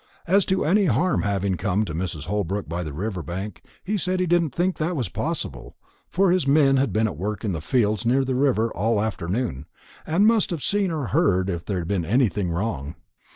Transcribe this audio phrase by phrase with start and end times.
[0.25, 2.25] As to any harm having come to Mrs.
[2.25, 5.75] Holbrook by the river bank, he said he didn't think that was possible,
[6.07, 9.03] for his men had been at work in the fields near the river all the
[9.03, 9.67] afternoon,
[10.07, 12.95] and must have seen or heard if there had been anything wrong.